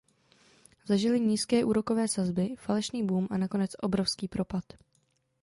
[0.85, 4.63] Zažili nízké úrokové sazby, falešný boom a nakonec obrovský propad.